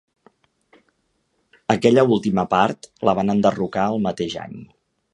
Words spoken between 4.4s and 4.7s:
any.